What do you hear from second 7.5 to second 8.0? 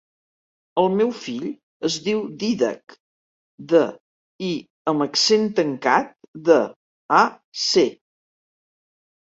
ce.